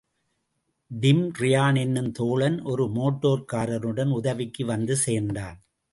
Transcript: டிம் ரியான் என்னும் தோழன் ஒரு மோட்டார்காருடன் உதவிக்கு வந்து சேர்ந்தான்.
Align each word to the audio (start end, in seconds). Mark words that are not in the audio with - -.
டிம் 0.91 1.31
ரியான் 1.39 1.77
என்னும் 1.79 2.11
தோழன் 2.11 2.61
ஒரு 2.61 2.85
மோட்டார்காருடன் 2.85 4.11
உதவிக்கு 4.11 4.65
வந்து 4.65 4.95
சேர்ந்தான். 4.95 5.57